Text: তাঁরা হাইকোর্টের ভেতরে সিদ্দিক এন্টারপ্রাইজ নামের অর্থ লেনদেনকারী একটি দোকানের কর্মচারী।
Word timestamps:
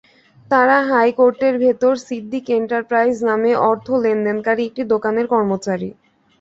তাঁরা 0.51 0.77
হাইকোর্টের 0.89 1.55
ভেতরে 1.63 2.03
সিদ্দিক 2.07 2.45
এন্টারপ্রাইজ 2.59 3.15
নামের 3.29 3.55
অর্থ 3.69 3.87
লেনদেনকারী 4.03 4.61
একটি 4.65 4.81
দোকানের 4.93 5.25
কর্মচারী। 5.33 5.89